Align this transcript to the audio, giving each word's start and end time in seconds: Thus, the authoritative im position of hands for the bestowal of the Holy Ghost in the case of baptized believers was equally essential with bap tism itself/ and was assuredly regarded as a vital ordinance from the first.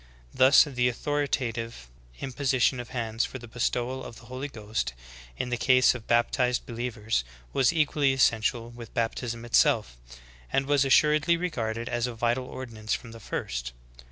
Thus, 0.33 0.63
the 0.63 0.87
authoritative 0.89 1.87
im 2.19 2.33
position 2.33 2.79
of 2.79 2.89
hands 2.89 3.23
for 3.23 3.37
the 3.37 3.47
bestowal 3.47 4.03
of 4.03 4.15
the 4.15 4.25
Holy 4.25 4.47
Ghost 4.47 4.95
in 5.37 5.49
the 5.49 5.57
case 5.61 5.93
of 5.93 6.07
baptized 6.07 6.65
believers 6.65 7.23
was 7.53 7.71
equally 7.71 8.11
essential 8.11 8.71
with 8.71 8.95
bap 8.95 9.13
tism 9.13 9.45
itself/ 9.45 9.95
and 10.51 10.65
was 10.65 10.85
assuredly 10.85 11.37
regarded 11.37 11.87
as 11.87 12.07
a 12.07 12.15
vital 12.15 12.45
ordinance 12.47 12.95
from 12.95 13.11
the 13.11 13.19
first. 13.19 13.73